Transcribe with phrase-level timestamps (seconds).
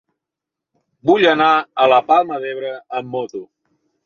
[1.09, 3.45] Vull anar a la Palma d'Ebre amb moto.